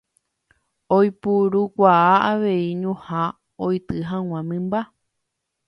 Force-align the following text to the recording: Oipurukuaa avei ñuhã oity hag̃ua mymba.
Oipurukuaa 0.95 2.07
avei 2.31 2.65
ñuhã 2.81 3.23
oity 3.69 3.97
hag̃ua 4.11 4.41
mymba. 4.51 4.79